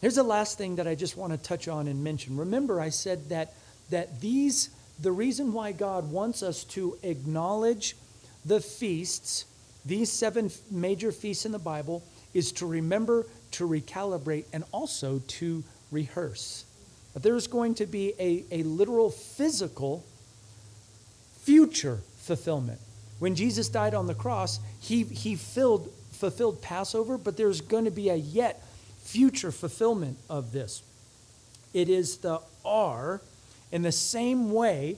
[0.00, 2.36] Here's the last thing that I just want to touch on and mention.
[2.36, 3.54] Remember, I said that,
[3.90, 7.94] that these, the reason why God wants us to acknowledge
[8.44, 9.44] the feasts,
[9.86, 12.02] these seven major feasts in the Bible,
[12.34, 16.64] is to remember, to recalibrate, and also to rehearse.
[17.12, 20.04] But there's going to be a, a literal physical
[21.42, 22.78] future fulfillment.
[23.18, 27.90] When Jesus died on the cross, he, he filled, fulfilled Passover, but there's going to
[27.90, 28.62] be a yet
[29.02, 30.84] future fulfillment of this.
[31.74, 33.20] It is the R
[33.72, 34.96] in the same way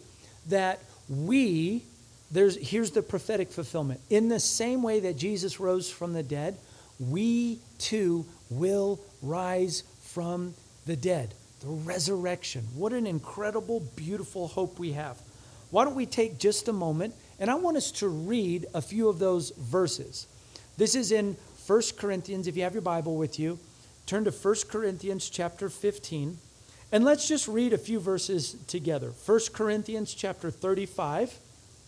[0.49, 1.85] that we,
[2.31, 4.01] there's, here's the prophetic fulfillment.
[4.11, 6.59] In the same way that Jesus rose from the dead,
[7.01, 10.53] we too will rise from
[10.85, 11.33] the dead.
[11.63, 12.63] The resurrection.
[12.75, 15.19] What an incredible, beautiful hope we have.
[15.71, 19.09] Why don't we take just a moment and I want us to read a few
[19.09, 20.29] of those verses.
[20.77, 23.59] This is in 1 Corinthians, if you have your Bible with you.
[24.07, 26.39] Turn to 1 Corinthians chapter 15,
[26.93, 29.11] and let's just read a few verses together.
[29.27, 31.37] 1 Corinthians chapter 35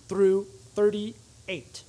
[0.08, 1.84] through 38.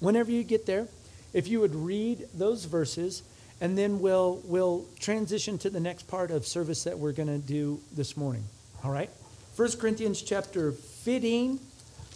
[0.00, 0.88] Whenever you get there,
[1.32, 3.22] if you would read those verses,
[3.60, 7.38] and then we'll, we'll transition to the next part of service that we're going to
[7.38, 8.42] do this morning.
[8.82, 9.10] All right?
[9.54, 11.60] 1 Corinthians chapter 15,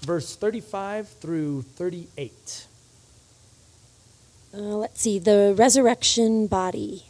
[0.01, 2.67] verse 35 through 38.
[4.55, 7.05] Uh, let's see, the resurrection body.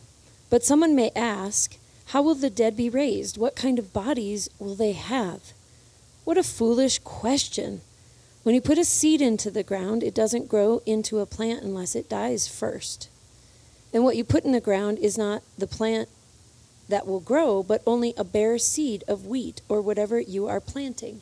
[0.51, 3.39] But someone may ask, How will the dead be raised?
[3.39, 5.53] What kind of bodies will they have?
[6.24, 7.80] What a foolish question.
[8.43, 11.95] When you put a seed into the ground, it doesn't grow into a plant unless
[11.95, 13.09] it dies first.
[13.93, 16.09] And what you put in the ground is not the plant
[16.89, 21.20] that will grow, but only a bare seed of wheat or whatever you are planting.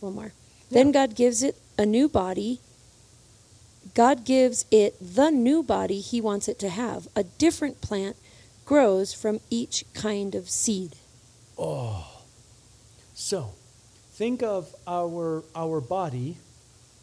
[0.00, 0.32] One more.
[0.72, 0.82] Yeah.
[0.84, 2.60] Then God gives it a new body.
[3.94, 8.16] God gives it the new body he wants it to have, a different plant
[8.64, 10.96] grows from each kind of seed.
[11.58, 12.22] Oh.
[13.12, 13.50] So,
[14.12, 16.38] think of our our body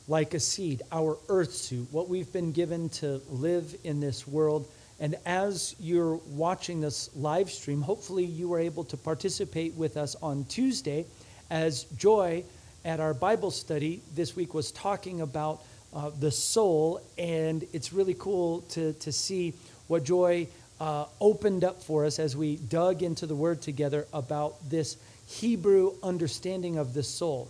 [0.08, 4.68] like a seed, our earth suit, what we've been given to live in this world.
[5.00, 10.16] And as you're watching this live stream, hopefully you were able to participate with us
[10.16, 11.06] on Tuesday
[11.52, 12.44] as Joy
[12.86, 15.62] at our Bible study this week was talking about
[15.94, 19.54] uh, the soul, and it's really cool to, to see
[19.88, 20.48] what Joy
[20.80, 25.94] uh, opened up for us as we dug into the Word together about this Hebrew
[26.02, 27.50] understanding of the soul.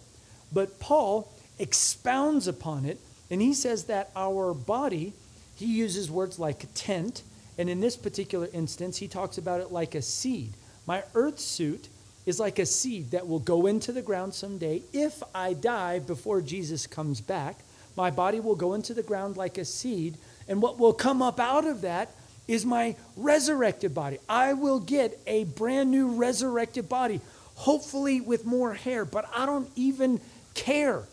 [0.51, 2.97] But Paul expounds upon it,
[3.29, 5.13] and he says that our body,
[5.55, 7.21] he uses words like tent,
[7.57, 10.53] and in this particular instance, he talks about it like a seed.
[10.87, 11.89] My earth suit
[12.29, 14.83] is like a seed that will go into the ground someday.
[14.93, 17.57] If I die before Jesus comes back,
[17.97, 20.15] my body will go into the ground like a seed,
[20.47, 22.11] and what will come up out of that
[22.47, 24.19] is my resurrected body.
[24.29, 27.19] I will get a brand new resurrected body,
[27.55, 30.21] hopefully with more hair, but I don't even
[30.53, 31.03] care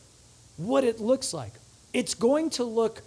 [0.58, 1.52] what it looks like.
[1.94, 3.00] It's going to look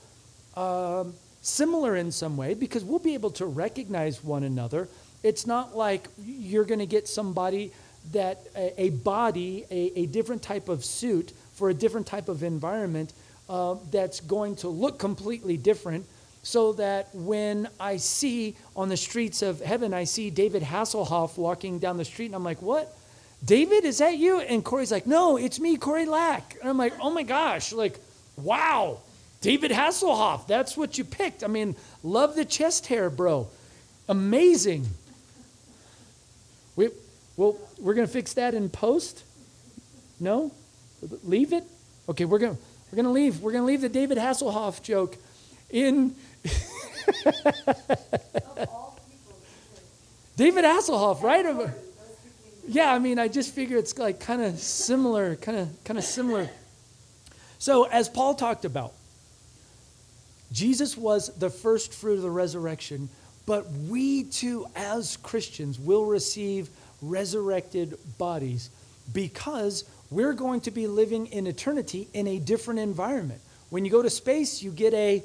[0.55, 4.89] um, similar in some way because we'll be able to recognize one another.
[5.21, 7.71] It's not like you're going to get somebody
[8.11, 12.43] that a, a body, a, a, different type of suit for a different type of
[12.43, 13.13] environment
[13.49, 16.05] uh, that's going to look completely different.
[16.41, 21.79] So that when I see on the streets of heaven, I see David Hasselhoff walking
[21.79, 22.95] down the street, and I'm like, what?
[23.43, 24.39] David, is that you?
[24.39, 26.57] And Corey's like, no, it's me, Corey Lack.
[26.61, 27.99] And I'm like, oh my gosh, like,
[28.37, 28.99] wow,
[29.41, 31.43] David Hasselhoff, that's what you picked.
[31.43, 33.47] I mean, love the chest hair, bro.
[34.07, 34.87] Amazing.
[36.75, 36.89] We,
[37.39, 39.23] well, we're going to fix that in post?
[40.19, 40.51] No?
[41.23, 41.63] Leave it?
[42.09, 42.57] Okay, we're going
[42.91, 43.39] we're going to leave.
[43.39, 45.15] We're going to leave the David Hasselhoff joke
[45.69, 46.15] in
[50.35, 51.71] David Hasselhoff, right?
[52.67, 56.03] Yeah, I mean, I just figure it's like kind of similar, kind of kind of
[56.03, 56.49] similar.
[57.57, 58.91] So, as Paul talked about,
[60.51, 63.07] Jesus was the first fruit of the resurrection,
[63.45, 66.69] but we too, as Christians, will receive
[67.01, 68.69] resurrected bodies
[69.13, 73.41] because we're going to be living in eternity in a different environment.
[73.69, 75.23] When you go to space, you get a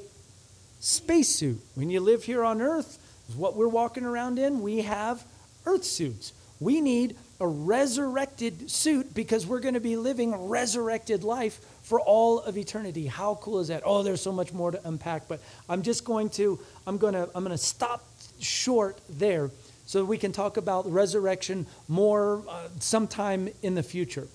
[0.79, 1.59] spacesuit.
[1.73, 2.99] When you live here on Earth,
[3.35, 5.23] what we're walking around in, we have
[5.65, 6.33] Earth suits.
[6.59, 12.39] We need a resurrected suit because we're going to be living resurrected life for all
[12.39, 13.07] of eternity.
[13.07, 13.83] How cool is that?
[13.85, 17.29] Oh, there's so much more to unpack, but I'm just going to I'm going to
[17.35, 18.05] I'm going to stop
[18.39, 19.49] short there
[19.85, 24.27] so we can talk about resurrection more uh, sometime in the future.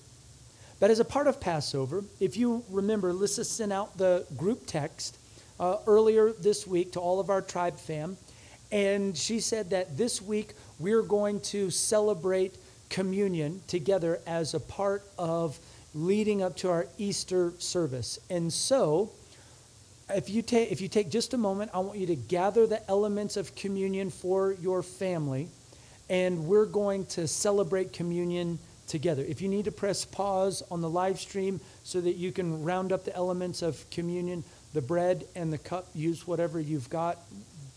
[0.79, 5.17] But as a part of Passover, if you remember, Lissa sent out the group text
[5.59, 8.17] uh, earlier this week to all of our tribe fam,
[8.71, 12.55] and she said that this week we're going to celebrate
[12.89, 15.59] communion together as a part of
[15.93, 18.17] leading up to our Easter service.
[18.29, 19.11] And so,
[20.15, 22.87] if you take if you take just a moment, I want you to gather the
[22.89, 25.47] elements of communion for your family,
[26.09, 29.23] and we're going to celebrate communion together.
[29.23, 32.91] If you need to press pause on the live stream so that you can round
[32.91, 34.43] up the elements of communion,
[34.73, 37.17] the bread and the cup, use whatever you've got.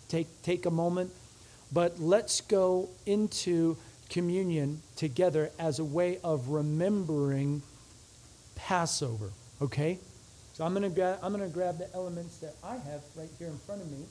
[0.08, 1.10] Take take a moment,
[1.72, 3.76] but let's go into
[4.10, 7.62] communion together as a way of remembering
[8.54, 9.30] Passover.
[9.60, 9.98] Okay?
[10.54, 13.28] So I'm going to gra- I'm going to grab the elements that I have right
[13.40, 14.04] here in front of me.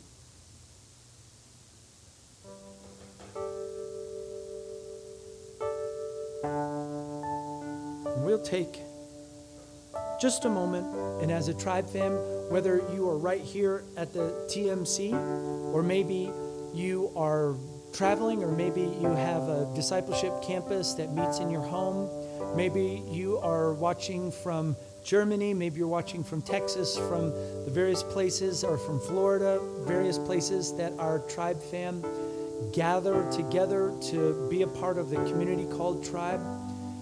[8.14, 8.82] And we'll take
[10.20, 10.86] just a moment
[11.22, 12.12] and as a tribe fam,
[12.52, 15.14] whether you are right here at the TMC
[15.74, 16.30] or maybe
[16.74, 17.56] you are
[17.94, 22.10] traveling or maybe you have a discipleship campus that meets in your home,
[22.54, 27.32] maybe you are watching from Germany, maybe you're watching from Texas, from
[27.66, 32.04] the various places, or from Florida, various places that our tribe fam
[32.72, 36.42] gather together to be a part of the community called Tribe.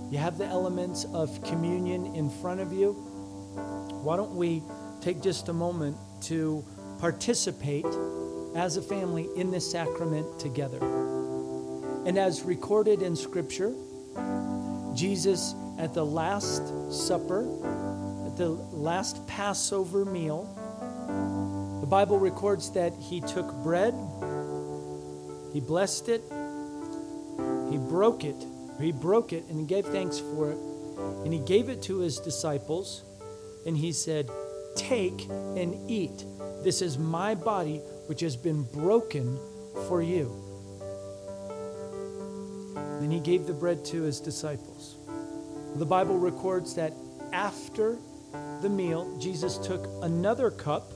[0.09, 2.93] You have the elements of communion in front of you.
[4.03, 4.63] Why don't we
[4.99, 6.65] take just a moment to
[6.99, 7.85] participate
[8.55, 10.79] as a family in this sacrament together?
[12.05, 13.73] And as recorded in Scripture,
[14.95, 17.47] Jesus at the Last Supper,
[18.41, 20.49] the last Passover meal,
[21.79, 23.93] the Bible records that he took bread,
[25.53, 26.23] he blessed it,
[27.69, 28.43] he broke it,
[28.79, 30.57] he broke it and he gave thanks for it,
[31.23, 33.03] and he gave it to his disciples,
[33.67, 34.27] and he said,
[34.75, 36.25] Take and eat.
[36.63, 37.77] This is my body
[38.07, 39.37] which has been broken
[39.87, 40.33] for you.
[42.99, 44.95] Then he gave the bread to his disciples.
[45.75, 46.93] The Bible records that
[47.33, 47.99] after
[48.61, 50.93] the meal, Jesus took another cup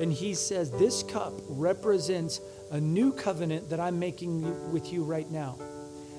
[0.00, 2.40] and he says, This cup represents
[2.70, 5.58] a new covenant that I'm making with you right now.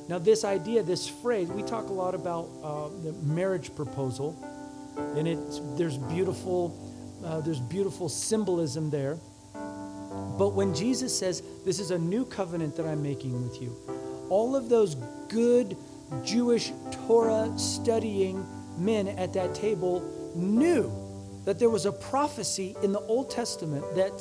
[0.07, 4.37] Now, this idea, this phrase, we talk a lot about uh, the marriage proposal,
[5.15, 6.77] and it's there's beautiful,
[7.23, 9.17] uh, there's beautiful symbolism there.
[9.53, 13.75] But when Jesus says, "This is a new covenant that I'm making with you,"
[14.29, 14.95] all of those
[15.29, 15.77] good
[16.25, 16.71] Jewish
[17.07, 18.45] Torah studying
[18.77, 20.91] men at that table knew
[21.45, 24.11] that there was a prophecy in the Old Testament that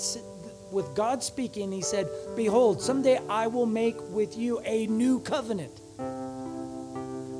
[0.70, 5.80] with God speaking, he said, Behold, someday I will make with you a new covenant.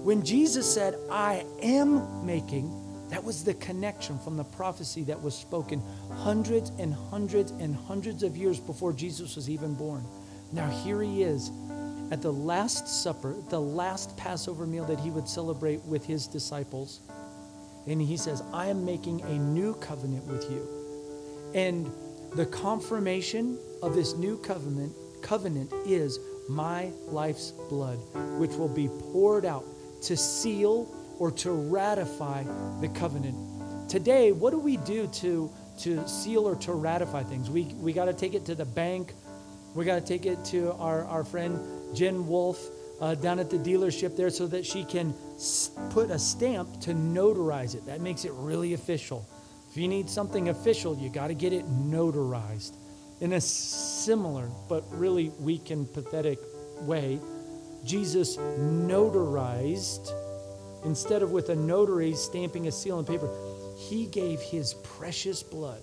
[0.04, 2.76] When Jesus said, I am making,
[3.10, 5.82] that was the connection from the prophecy that was spoken
[6.16, 10.04] hundreds and hundreds and hundreds of years before Jesus was even born.
[10.52, 11.50] Now, here he is
[12.10, 17.00] at the Last Supper, the last Passover meal that he would celebrate with his disciples.
[17.86, 20.66] And he says, I am making a new covenant with you.
[21.54, 21.90] And
[22.34, 26.18] the confirmation of this new covenant covenant is
[26.48, 27.98] my life's blood,
[28.38, 29.64] which will be poured out
[30.02, 32.42] to seal or to ratify
[32.80, 33.36] the covenant.
[33.88, 35.50] Today, what do we do to,
[35.80, 37.50] to seal or to ratify things?
[37.50, 39.14] We, we got to take it to the bank.
[39.74, 41.60] We got to take it to our, our friend
[41.94, 42.58] Jen Wolf
[43.01, 45.14] uh, down at the dealership there so that she can
[45.90, 47.86] put a stamp to notarize it.
[47.86, 49.26] That makes it really official.
[49.70, 52.76] If you need something official, you got to get it notarized.
[53.20, 56.38] In a similar but really weak and pathetic
[56.80, 57.20] way,
[57.84, 60.12] Jesus notarized,
[60.84, 63.30] instead of with a notary stamping a seal on paper,
[63.76, 65.82] he gave his precious blood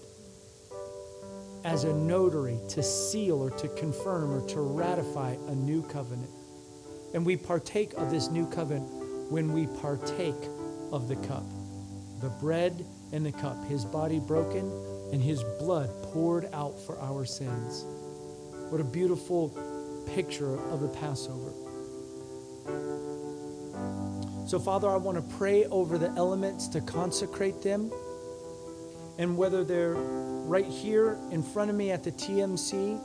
[1.64, 6.30] as a notary to seal or to confirm or to ratify a new covenant.
[7.14, 8.88] And we partake of this new covenant
[9.32, 10.50] when we partake
[10.92, 11.46] of the cup,
[12.22, 14.72] the bread and the cup, his body broken
[15.12, 17.86] and his blood poured out for our sins.
[18.70, 19.50] What a beautiful
[20.14, 21.54] picture of the Passover.
[24.48, 27.92] So, Father, I want to pray over the elements to consecrate them.
[29.18, 32.98] And whether they're right here in front of me at the TMC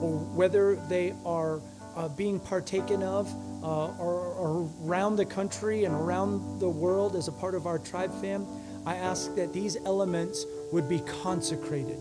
[0.00, 1.60] or whether they are
[1.96, 3.30] uh, being partaken of
[3.66, 8.14] uh, or, around the country and around the world as a part of our tribe
[8.20, 8.46] fam,
[8.86, 11.98] I ask that these elements would be consecrated.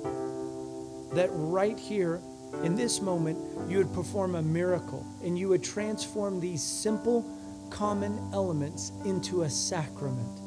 [1.13, 2.21] That right here,
[2.63, 7.25] in this moment, you would perform a miracle and you would transform these simple,
[7.71, 10.39] common elements into a sacrament,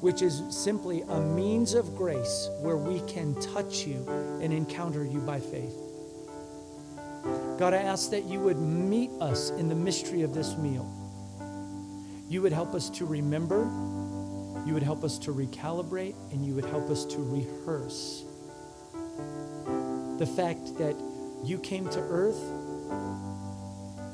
[0.00, 4.06] which is simply a means of grace where we can touch you
[4.40, 5.89] and encounter you by faith.
[7.58, 10.90] God, I ask that you would meet us in the mystery of this meal.
[12.28, 13.70] You would help us to remember
[14.66, 18.24] you would help us to recalibrate and you would help us to rehearse
[20.20, 20.94] the fact that
[21.42, 22.38] you came to earth,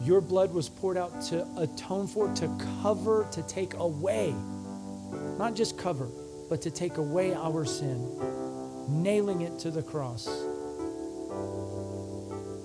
[0.07, 2.49] your blood was poured out to atone for, to
[2.81, 4.33] cover, to take away,
[5.37, 6.09] not just cover,
[6.49, 8.09] but to take away our sin,
[8.89, 10.29] nailing it to the cross.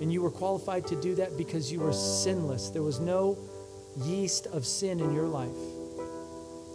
[0.01, 2.69] And you were qualified to do that because you were sinless.
[2.69, 3.37] There was no
[4.03, 5.55] yeast of sin in your life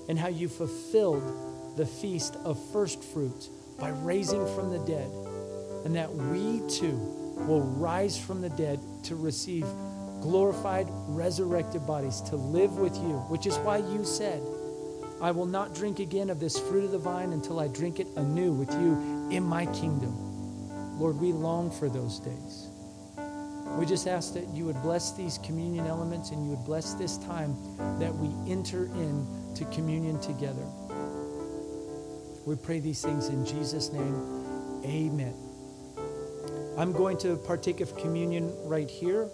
[0.09, 3.49] and how you fulfilled the feast of first fruits
[3.79, 5.11] by raising from the dead,
[5.85, 6.97] and that we too
[7.47, 9.67] will rise from the dead to receive
[10.23, 14.43] glorified, resurrected bodies to live with you, which is why you said,
[15.21, 18.07] I will not drink again of this fruit of the vine until I drink it
[18.17, 20.99] anew with you in my kingdom.
[20.99, 22.66] Lord, we long for those days.
[23.77, 27.19] We just ask that you would bless these communion elements and you would bless this
[27.19, 27.55] time
[27.99, 30.67] that we enter in to communion together.
[32.47, 34.81] We pray these things in Jesus' name.
[34.85, 35.35] Amen.
[36.79, 39.29] I'm going to partake of communion right here,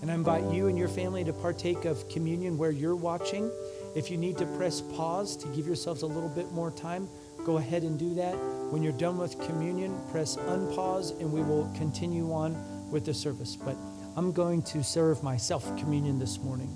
[0.00, 3.50] and I invite you and your family to partake of communion where you're watching.
[3.94, 7.08] If you need to press pause to give yourselves a little bit more time,
[7.44, 8.34] go ahead and do that.
[8.70, 12.54] When you're done with communion, press unpause, and we will continue on
[12.90, 13.56] with the service.
[13.56, 13.76] But
[14.16, 16.74] I'm going to serve myself communion this morning.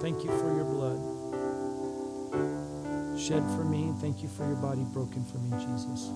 [0.00, 1.18] Thank you for your blood
[3.28, 3.92] shed for me.
[4.00, 6.10] Thank you for your body broken for me, Jesus.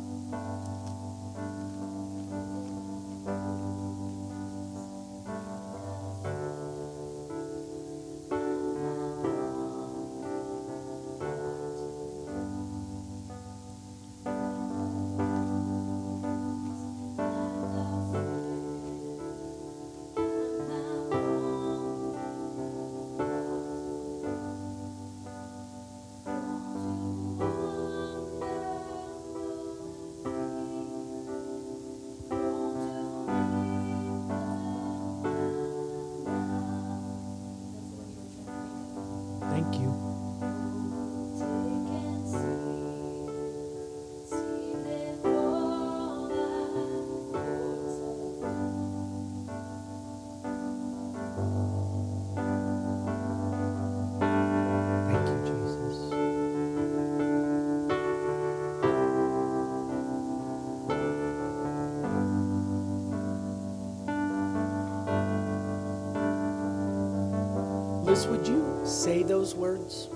[68.22, 70.08] Jesus, would you say those words?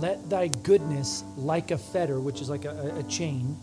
[0.00, 3.56] Let thy goodness, like a fetter, which is like a, a chain,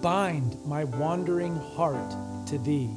[0.00, 2.14] bind my wandering heart
[2.46, 2.90] to thee.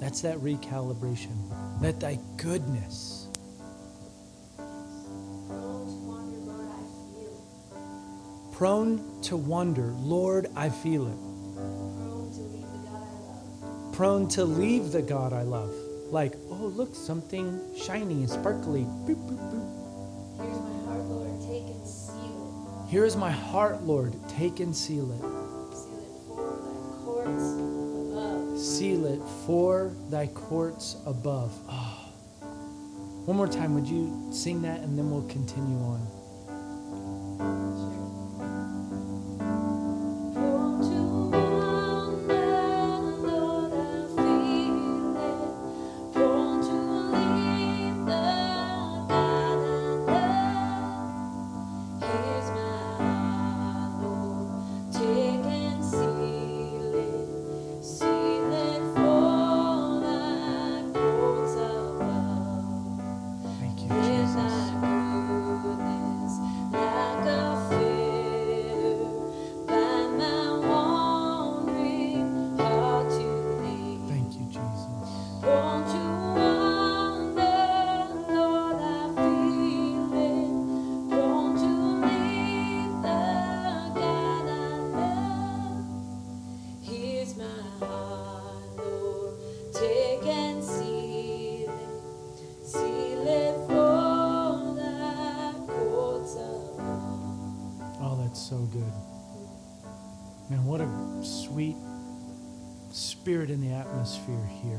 [0.00, 1.36] That's that recalibration.
[1.80, 3.19] Let thy goodness.
[8.60, 11.16] Prone to wonder, Lord, I feel it.
[13.94, 15.72] Prone to leave the God I love.
[16.10, 18.82] Like, oh, look, something shiny and sparkly.
[18.82, 19.64] Boop, boop, boop.
[20.36, 21.40] Here is my heart, Lord.
[21.40, 22.90] Take and seal it.
[22.90, 24.14] Here is my heart, Lord.
[24.28, 27.56] Take and seal it Seal it for thy courts
[28.12, 28.58] above.
[28.60, 31.58] Seal it for thy courts above.
[31.66, 31.96] Oh.
[33.24, 36.06] One more time, would you sing that and then we'll continue on?
[37.38, 37.99] Thank
[98.30, 98.92] that's so good.
[100.50, 100.88] Man, what a
[101.24, 101.74] sweet
[102.92, 104.78] spirit in the atmosphere here.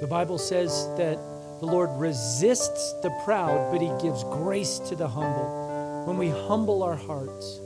[0.00, 1.16] The Bible says that
[1.60, 6.06] the Lord resists the proud, but he gives grace to the humble.
[6.06, 7.60] When we humble our hearts,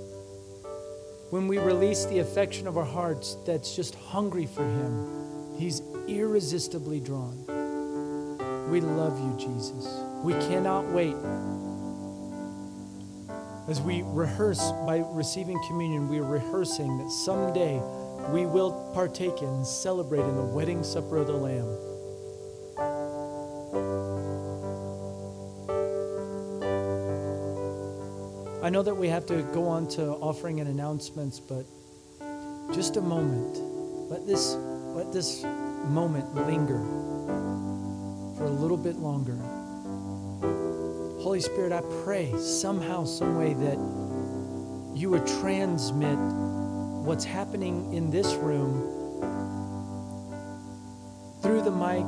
[1.30, 6.98] when we release the affection of our hearts that's just hungry for him, he's irresistibly
[6.98, 7.44] drawn.
[8.68, 9.86] We love you, Jesus.
[10.24, 11.14] We cannot wait
[13.66, 17.80] as we rehearse by receiving communion, we are rehearsing that someday
[18.30, 21.78] we will partake in and celebrate in the wedding supper of the Lamb.
[28.62, 31.66] I know that we have to go on to offering and announcements, but
[32.74, 33.58] just a moment.
[34.10, 34.54] Let this
[34.94, 35.42] let this
[35.88, 36.78] moment linger
[38.36, 39.53] for a little bit longer.
[41.24, 43.78] Holy Spirit, I pray somehow, some way that
[44.94, 48.74] you would transmit what's happening in this room
[51.40, 52.04] through the mic,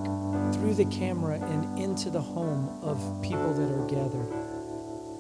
[0.57, 4.31] through the camera, and into the home of people that are gathered.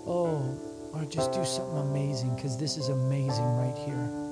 [0.07, 0.45] Oh,
[0.93, 4.26] Lord, just do something amazing because this is amazing right here.